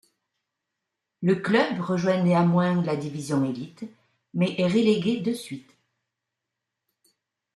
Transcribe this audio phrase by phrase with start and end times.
[1.21, 3.83] Le club rejoint néanmoins la Division Élite
[4.33, 5.77] mais est relégué de suite.